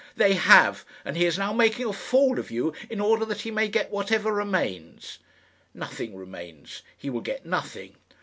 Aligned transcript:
"They 0.15 0.33
have; 0.33 0.83
and 1.05 1.15
he 1.15 1.27
is 1.27 1.37
now 1.37 1.53
making 1.53 1.85
a 1.85 1.93
fool 1.93 2.39
of 2.39 2.49
you 2.49 2.73
in 2.89 2.99
order 2.99 3.23
that 3.25 3.41
he 3.41 3.51
may 3.51 3.67
get 3.67 3.91
whatever 3.91 4.33
remains." 4.33 5.19
"Nothing 5.75 6.15
remains. 6.15 6.81
He 6.97 7.11
will 7.11 7.21
get 7.21 7.45
nothing." 7.45 7.93